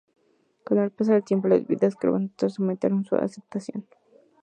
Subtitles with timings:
[0.63, 3.85] Con el paso del tiempo las bebidas carbonatadas aumentaron su aceptación.